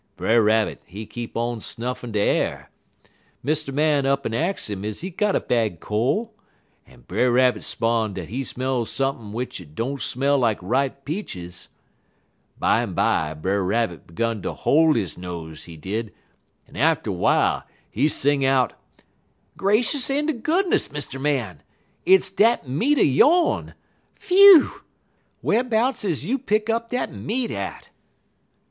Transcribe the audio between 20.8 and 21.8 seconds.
Mr. Man!